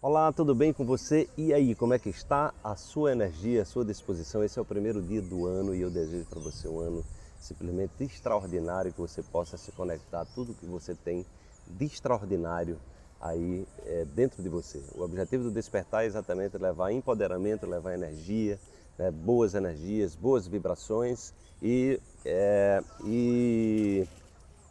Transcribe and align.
Olá, 0.00 0.32
tudo 0.32 0.54
bem 0.54 0.72
com 0.72 0.86
você? 0.86 1.28
E 1.36 1.52
aí, 1.52 1.74
como 1.74 1.92
é 1.92 1.98
que 1.98 2.08
está 2.08 2.54
a 2.62 2.76
sua 2.76 3.10
energia, 3.10 3.62
a 3.62 3.64
sua 3.64 3.84
disposição? 3.84 4.44
Esse 4.44 4.56
é 4.56 4.62
o 4.62 4.64
primeiro 4.64 5.02
dia 5.02 5.20
do 5.20 5.44
ano 5.44 5.74
e 5.74 5.80
eu 5.80 5.90
desejo 5.90 6.24
para 6.26 6.38
você 6.38 6.68
um 6.68 6.78
ano 6.78 7.04
simplesmente 7.40 8.04
extraordinário, 8.04 8.92
que 8.92 9.00
você 9.00 9.24
possa 9.24 9.56
se 9.56 9.72
conectar 9.72 10.20
a 10.20 10.24
tudo 10.24 10.54
que 10.54 10.66
você 10.66 10.94
tem 10.94 11.26
de 11.66 11.84
extraordinário 11.84 12.78
aí 13.20 13.66
é, 13.86 14.04
dentro 14.04 14.40
de 14.40 14.48
você. 14.48 14.80
O 14.94 15.02
objetivo 15.02 15.42
do 15.42 15.50
despertar 15.50 16.04
é 16.04 16.06
exatamente 16.06 16.56
levar 16.56 16.92
empoderamento, 16.92 17.66
levar 17.66 17.92
energia, 17.92 18.56
né, 18.96 19.10
boas 19.10 19.54
energias, 19.54 20.14
boas 20.14 20.46
vibrações 20.46 21.34
e, 21.60 22.00
é, 22.24 22.80
e 23.04 24.06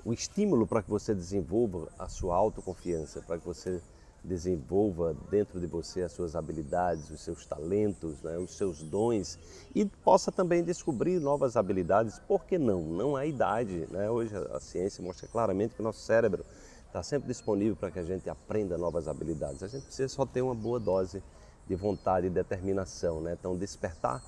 o 0.05 0.13
estímulo 0.13 0.65
para 0.65 0.81
que 0.81 0.89
você 0.89 1.13
desenvolva 1.13 1.89
a 1.99 2.07
sua 2.07 2.33
autoconfiança, 2.33 3.21
para 3.27 3.37
que 3.37 3.45
você 3.45 3.81
desenvolva 4.23 5.15
dentro 5.29 5.59
de 5.59 5.67
você 5.67 6.01
as 6.01 6.11
suas 6.11 6.35
habilidades, 6.35 7.09
os 7.09 7.21
seus 7.21 7.45
talentos, 7.45 8.21
né, 8.21 8.37
os 8.37 8.55
seus 8.57 8.83
dons 8.83 9.39
e 9.73 9.85
possa 9.85 10.31
também 10.31 10.63
descobrir 10.63 11.19
novas 11.19 11.55
habilidades. 11.55 12.19
Por 12.19 12.43
que 12.45 12.57
não? 12.57 12.81
Não 12.81 13.15
há 13.15 13.25
idade. 13.25 13.87
Né? 13.89 14.09
Hoje 14.09 14.35
a 14.51 14.59
ciência 14.59 15.03
mostra 15.03 15.27
claramente 15.27 15.75
que 15.75 15.81
o 15.81 15.83
nosso 15.83 16.01
cérebro 16.01 16.45
está 16.85 17.01
sempre 17.03 17.27
disponível 17.27 17.75
para 17.75 17.91
que 17.91 17.99
a 17.99 18.03
gente 18.03 18.29
aprenda 18.29 18.77
novas 18.77 19.07
habilidades. 19.07 19.63
A 19.63 19.67
gente 19.67 19.85
precisa 19.85 20.09
só 20.09 20.25
ter 20.25 20.41
uma 20.41 20.55
boa 20.55 20.79
dose 20.79 21.23
de 21.67 21.75
vontade 21.75 22.27
e 22.27 22.29
determinação. 22.29 23.21
Né? 23.21 23.35
Então, 23.39 23.55
despertar 23.55 24.23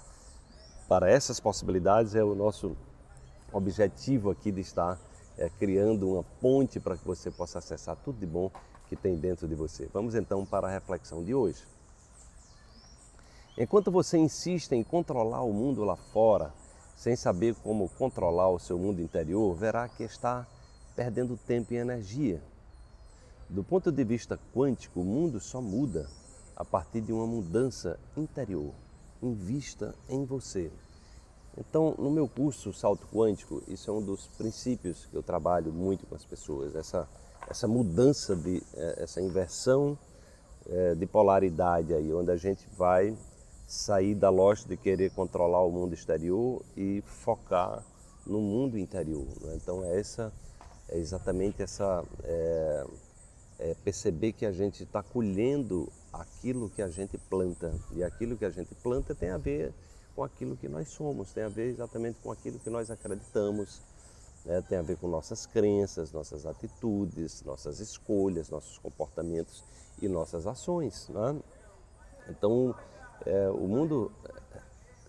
para 0.87 1.09
essas 1.09 1.39
possibilidades 1.39 2.15
é 2.15 2.23
o 2.23 2.35
nosso 2.35 2.75
objetivo 3.51 4.29
aqui 4.29 4.51
de 4.51 4.61
estar 4.61 4.99
é, 5.37 5.49
criando 5.49 6.11
uma 6.11 6.23
ponte 6.41 6.79
para 6.79 6.97
que 6.97 7.05
você 7.05 7.31
possa 7.31 7.59
acessar 7.59 7.95
tudo 8.03 8.19
de 8.19 8.25
bom 8.25 8.51
que 8.89 8.95
tem 8.95 9.15
dentro 9.15 9.47
de 9.47 9.55
você. 9.55 9.87
Vamos 9.93 10.15
então 10.15 10.43
para 10.45 10.67
a 10.67 10.71
reflexão 10.71 11.23
de 11.23 11.33
hoje. 11.33 11.63
Enquanto 13.57 13.91
você 13.91 14.17
insiste 14.17 14.71
em 14.73 14.83
controlar 14.83 15.43
o 15.43 15.53
mundo 15.53 15.83
lá 15.83 15.95
fora, 15.95 16.51
sem 16.95 17.15
saber 17.15 17.55
como 17.55 17.87
controlar 17.89 18.49
o 18.49 18.59
seu 18.59 18.77
mundo 18.77 19.01
interior, 19.01 19.55
verá 19.55 19.87
que 19.87 20.03
está 20.03 20.45
perdendo 20.95 21.37
tempo 21.37 21.73
e 21.73 21.77
energia. 21.77 22.41
Do 23.47 23.63
ponto 23.63 23.91
de 23.91 24.03
vista 24.03 24.39
quântico, 24.53 25.01
o 25.01 25.05
mundo 25.05 25.39
só 25.39 25.61
muda 25.61 26.09
a 26.55 26.65
partir 26.65 27.01
de 27.01 27.13
uma 27.13 27.25
mudança 27.25 27.99
interior. 28.17 28.73
Invista 29.21 29.95
em 30.09 30.25
você. 30.25 30.71
Então, 31.57 31.95
no 31.97 32.09
meu 32.09 32.27
curso 32.27 32.71
Salto 32.73 33.07
Quântico, 33.07 33.61
isso 33.67 33.89
é 33.89 33.93
um 33.93 34.01
dos 34.01 34.27
princípios 34.27 35.05
que 35.05 35.15
eu 35.15 35.23
trabalho 35.23 35.73
muito 35.73 36.05
com 36.05 36.15
as 36.15 36.23
pessoas, 36.23 36.75
essa 36.75 37.07
essa 37.49 37.67
mudança 37.67 38.35
de 38.35 38.61
é, 38.75 39.03
essa 39.03 39.19
inversão 39.21 39.97
é, 40.67 40.95
de 40.95 41.05
polaridade 41.05 41.93
aí, 41.93 42.13
onde 42.13 42.31
a 42.31 42.37
gente 42.37 42.67
vai 42.77 43.17
sair 43.67 44.15
da 44.15 44.29
lógica 44.29 44.69
de 44.69 44.77
querer 44.77 45.11
controlar 45.11 45.63
o 45.63 45.71
mundo 45.71 45.93
exterior 45.93 46.63
e 46.75 47.01
focar 47.05 47.83
no 48.25 48.39
mundo 48.39 48.77
interior. 48.77 49.27
Né? 49.41 49.55
Então 49.55 49.83
é 49.83 49.99
essa 49.99 50.31
é 50.87 50.97
exatamente 50.97 51.61
essa 51.61 52.03
é, 52.23 52.85
é 53.59 53.75
perceber 53.83 54.33
que 54.33 54.45
a 54.45 54.51
gente 54.51 54.83
está 54.83 55.03
colhendo 55.03 55.91
aquilo 56.11 56.69
que 56.69 56.81
a 56.81 56.87
gente 56.87 57.17
planta 57.17 57.73
e 57.91 58.03
aquilo 58.03 58.37
que 58.37 58.45
a 58.45 58.49
gente 58.49 58.73
planta 58.75 59.13
tem 59.13 59.29
a 59.29 59.37
ver 59.37 59.73
com 60.15 60.23
aquilo 60.23 60.57
que 60.57 60.67
nós 60.67 60.89
somos, 60.89 61.31
tem 61.31 61.43
a 61.43 61.49
ver 61.49 61.69
exatamente 61.69 62.19
com 62.21 62.31
aquilo 62.31 62.59
que 62.59 62.69
nós 62.69 62.89
acreditamos, 62.89 63.81
né? 64.45 64.61
tem 64.61 64.77
a 64.77 64.81
ver 64.81 64.97
com 64.97 65.07
nossas 65.07 65.45
crenças, 65.45 66.11
nossas 66.11 66.45
atitudes, 66.45 67.43
nossas 67.43 67.79
escolhas, 67.79 68.49
nossos 68.49 68.77
comportamentos 68.77 69.63
e 70.01 70.07
nossas 70.07 70.47
ações. 70.47 71.09
Né? 71.09 71.39
Então, 72.29 72.75
é, 73.25 73.49
o 73.49 73.67
mundo 73.67 74.11
é, 74.25 74.59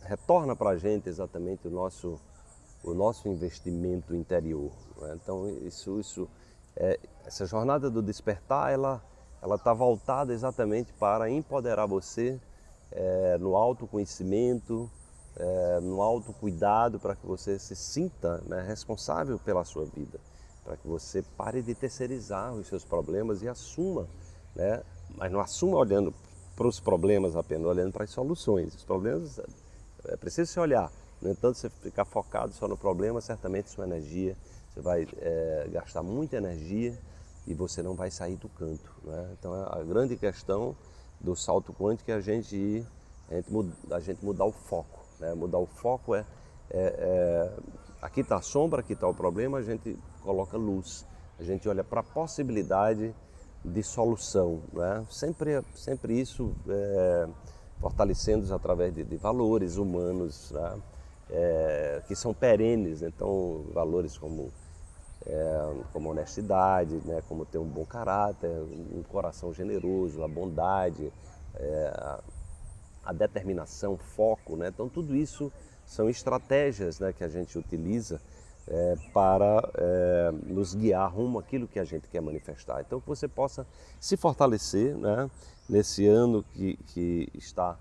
retorna 0.03 0.55
para 0.57 0.71
a 0.71 0.77
gente 0.77 1.09
exatamente 1.09 1.69
o 1.69 1.71
nosso, 1.71 2.21
o 2.83 2.95
nosso 2.95 3.29
investimento 3.29 4.15
interior. 4.15 4.73
Né? 5.01 5.19
Então, 5.23 5.49
isso, 5.67 6.01
isso 6.01 6.29
é, 6.77 6.99
essa 7.25 7.47
jornada 7.47 7.91
do 7.91 8.03
despertar, 8.03 8.73
ela 8.73 9.03
ela 9.43 9.55
está 9.55 9.73
voltada 9.73 10.33
exatamente 10.33 10.93
para 10.93 11.31
empoderar 11.31 11.87
você 11.87 12.39
é, 12.93 13.39
no 13.39 13.57
autoconhecimento, 13.57 14.91
é, 15.37 15.81
no 15.81 16.01
autocuidado 16.03 16.99
para 16.99 17.15
que 17.15 17.27
você 17.27 17.59
se 17.59 17.75
sinta 17.77 18.43
né, 18.47 18.63
responsável 18.67 19.39
pela 19.39 19.65
sua 19.65 19.85
vida, 19.85 20.19
para 20.65 20.77
que 20.77 20.87
você 20.87 21.23
pare 21.37 21.63
de 21.63 21.75
terceirizar 21.75 22.53
os 22.53 22.67
seus 22.67 22.85
problemas 22.85 23.43
e 23.43 23.49
assuma, 23.49 24.07
né, 24.55 24.83
mas 25.17 25.31
não 25.31 25.41
assuma 25.41 25.77
olhando 25.77 26.15
para 26.57 26.67
os 26.67 26.79
problemas 26.81 27.37
apenas, 27.37 27.67
olhando 27.67 27.93
para 27.93 28.05
as 28.05 28.11
soluções. 28.11 28.75
Os 28.75 28.85
problemas 28.85 29.41
é 30.07 30.17
preciso 30.17 30.53
se 30.53 30.61
olhar, 30.61 30.91
no 31.21 31.31
entanto, 31.31 31.59
você 31.59 31.69
ficar 31.69 32.07
focado 32.07 32.53
só 32.55 32.67
no 32.67 32.77
problema, 32.77 33.21
certamente 33.21 33.69
sua 33.69 33.85
energia, 33.85 34.37
você 34.73 34.81
vai 34.81 35.07
é, 35.19 35.69
gastar 35.71 36.03
muita 36.03 36.37
energia 36.37 36.99
e 37.47 37.53
você 37.53 37.83
não 37.83 37.95
vai 37.95 38.11
sair 38.11 38.37
do 38.37 38.49
canto. 38.49 38.91
Né? 39.05 39.37
Então 39.39 39.53
a 39.53 39.83
grande 39.83 40.17
questão 40.17 40.75
do 41.21 41.37
salto 41.37 41.75
quântico 41.75 42.11
é 42.11 42.15
a 42.15 42.21
gente, 42.21 42.87
a 43.31 43.35
gente, 43.35 43.73
a 43.91 44.01
gente 44.01 44.25
mudar 44.25 44.47
o 44.47 44.53
foco. 44.53 45.00
Né? 45.21 45.35
Mudar 45.35 45.59
o 45.59 45.67
foco 45.67 46.15
é, 46.15 46.25
é, 46.71 46.81
é 46.81 47.53
aqui 48.01 48.21
está 48.21 48.37
a 48.37 48.43
sombra, 48.43 48.81
aqui 48.81 48.95
está 48.95 49.07
o 49.07 49.15
problema, 49.15 49.59
a 49.59 49.63
gente 49.63 49.97
coloca 50.23 50.57
luz, 50.57 51.07
a 51.39 51.43
gente 51.43 51.69
olha 51.69 51.85
para 51.85 52.01
a 52.01 52.03
possibilidade 52.03 53.15
de 53.65 53.83
solução, 53.83 54.63
né? 54.73 55.05
sempre, 55.11 55.63
sempre 55.75 56.19
isso 56.19 56.55
é, 56.69 57.29
fortalecendo 57.79 58.53
através 58.55 58.95
de, 58.95 59.05
de, 59.05 59.17
valores 59.17 59.77
humanos 59.77 60.51
né? 60.51 60.79
é, 61.31 62.03
que 62.07 62.17
são 62.17 62.33
perenes, 62.33 63.03
então 63.03 63.67
valores 63.75 64.17
como, 64.17 64.51
é, 65.27 65.75
como 65.93 66.11
honestidade, 66.11 67.01
né? 67.05 67.23
como 67.29 67.45
ter 67.45 67.59
um 67.59 67.69
bom 67.69 67.85
caráter, 67.85 68.51
um 68.51 69.03
coração 69.03 69.53
generoso, 69.53 70.25
a 70.25 70.29
bondade, 70.29 71.13
é, 71.55 72.21
a 73.05 73.13
determinação, 73.13 73.97
foco, 73.97 74.57
né? 74.57 74.69
Então 74.69 74.89
tudo 74.89 75.17
isso 75.17 75.53
são 75.87 76.09
estratégias 76.09 77.01
né, 77.01 77.13
que 77.13 77.25
a 77.25 77.29
gente 77.29 77.59
utiliza 77.59 78.21
é, 78.69 78.95
para 79.13 79.69
é, 79.75 80.33
nos 80.47 80.75
guiar 80.75 81.13
rumo 81.13 81.39
àquilo 81.39 81.67
que 81.67 81.79
a 81.79 81.85
gente 81.85 82.09
quer 82.09 82.21
manifestar. 82.21 82.81
Então 82.81 83.01
que 83.01 83.09
você 83.09 83.27
possa 83.27 83.67
se 83.99 84.17
fortalecer 84.17 84.97
né, 84.97 85.29
nesse 85.69 86.07
ano 86.07 86.45
que, 86.53 86.77
que 86.89 87.29
está 87.35 87.77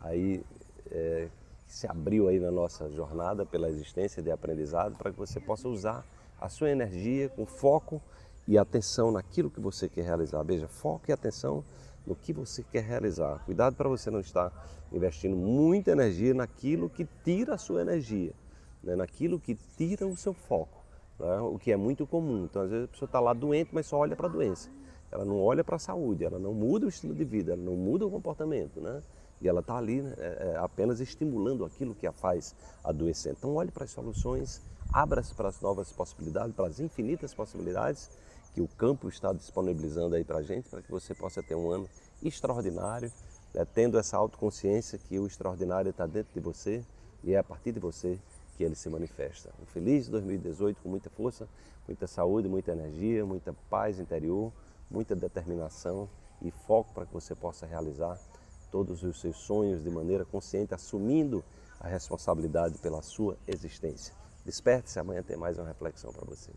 aí, 0.00 0.44
é, 0.90 1.28
se 1.66 1.86
abriu 1.86 2.28
aí 2.28 2.38
na 2.38 2.50
nossa 2.50 2.90
jornada 2.90 3.46
pela 3.46 3.68
existência 3.68 4.22
de 4.22 4.30
aprendizado, 4.30 4.96
para 4.96 5.10
que 5.10 5.18
você 5.18 5.40
possa 5.40 5.68
usar 5.68 6.04
a 6.38 6.48
sua 6.48 6.70
energia 6.70 7.30
com 7.30 7.46
foco 7.46 8.02
e 8.46 8.58
atenção 8.58 9.10
naquilo 9.10 9.50
que 9.50 9.60
você 9.60 9.88
quer 9.88 10.04
realizar. 10.04 10.42
Veja, 10.42 10.68
foco 10.68 11.04
e 11.08 11.12
atenção 11.12 11.64
no 12.06 12.14
que 12.14 12.32
você 12.32 12.62
quer 12.62 12.84
realizar. 12.84 13.42
Cuidado 13.44 13.74
para 13.76 13.88
você 13.88 14.10
não 14.10 14.20
estar 14.20 14.52
investindo 14.92 15.36
muita 15.36 15.92
energia 15.92 16.34
naquilo 16.34 16.88
que 16.88 17.06
tira 17.24 17.54
a 17.54 17.58
sua 17.58 17.80
energia, 17.80 18.32
né? 18.82 18.94
naquilo 18.94 19.40
que 19.40 19.54
tira 19.76 20.06
o 20.06 20.16
seu 20.16 20.32
foco, 20.32 20.84
né? 21.18 21.38
o 21.40 21.58
que 21.58 21.72
é 21.72 21.76
muito 21.76 22.06
comum. 22.06 22.44
Então, 22.44 22.62
às 22.62 22.70
vezes 22.70 22.84
a 22.84 22.88
pessoa 22.88 23.06
está 23.06 23.20
lá 23.20 23.32
doente, 23.32 23.70
mas 23.72 23.86
só 23.86 23.98
olha 23.98 24.14
para 24.14 24.26
a 24.26 24.30
doença. 24.30 24.70
Ela 25.10 25.24
não 25.24 25.40
olha 25.40 25.62
para 25.62 25.76
a 25.76 25.78
saúde, 25.78 26.24
ela 26.24 26.38
não 26.38 26.52
muda 26.52 26.86
o 26.86 26.88
estilo 26.88 27.14
de 27.14 27.24
vida, 27.24 27.52
ela 27.52 27.62
não 27.62 27.76
muda 27.76 28.04
o 28.04 28.10
comportamento, 28.10 28.80
né? 28.80 29.02
E 29.40 29.48
ela 29.48 29.60
está 29.60 29.76
ali 29.76 30.00
né, 30.00 30.14
é, 30.18 30.52
é, 30.54 30.56
apenas 30.56 31.00
estimulando 31.00 31.64
aquilo 31.64 31.94
que 31.94 32.06
a 32.06 32.12
faz 32.12 32.54
adoecer. 32.82 33.34
Então, 33.38 33.54
olhe 33.54 33.70
para 33.70 33.84
as 33.84 33.90
soluções, 33.90 34.62
abra-se 34.92 35.34
para 35.34 35.48
as 35.48 35.60
novas 35.60 35.92
possibilidades, 35.92 36.54
para 36.54 36.66
as 36.66 36.80
infinitas 36.80 37.34
possibilidades 37.34 38.10
que 38.54 38.60
o 38.60 38.68
campo 38.68 39.08
está 39.08 39.32
disponibilizando 39.32 40.14
aí 40.14 40.24
para 40.24 40.38
a 40.38 40.42
gente, 40.42 40.68
para 40.68 40.80
que 40.80 40.90
você 40.90 41.12
possa 41.12 41.42
ter 41.42 41.56
um 41.56 41.70
ano 41.70 41.88
extraordinário, 42.22 43.12
né, 43.52 43.64
tendo 43.74 43.98
essa 43.98 44.16
autoconsciência 44.16 44.96
que 44.96 45.18
o 45.18 45.26
extraordinário 45.26 45.90
está 45.90 46.06
dentro 46.06 46.32
de 46.32 46.40
você 46.40 46.84
e 47.24 47.34
é 47.34 47.38
a 47.38 47.42
partir 47.42 47.72
de 47.72 47.80
você 47.80 48.16
que 48.56 48.62
ele 48.62 48.76
se 48.76 48.88
manifesta. 48.88 49.50
Um 49.60 49.66
feliz 49.66 50.08
2018 50.08 50.80
com 50.80 50.88
muita 50.88 51.10
força, 51.10 51.48
muita 51.86 52.06
saúde, 52.06 52.48
muita 52.48 52.70
energia, 52.70 53.26
muita 53.26 53.52
paz 53.68 53.98
interior, 53.98 54.52
muita 54.88 55.16
determinação 55.16 56.08
e 56.40 56.52
foco 56.52 56.94
para 56.94 57.06
que 57.06 57.12
você 57.12 57.34
possa 57.34 57.66
realizar 57.66 58.18
todos 58.70 59.02
os 59.02 59.20
seus 59.20 59.36
sonhos 59.38 59.82
de 59.82 59.90
maneira 59.90 60.24
consciente, 60.24 60.74
assumindo 60.74 61.44
a 61.80 61.88
responsabilidade 61.88 62.78
pela 62.78 63.02
sua 63.02 63.36
existência. 63.48 64.14
Desperte-se, 64.44 64.98
amanhã 64.98 65.22
tem 65.22 65.36
mais 65.36 65.58
uma 65.58 65.66
reflexão 65.66 66.12
para 66.12 66.24
você. 66.24 66.52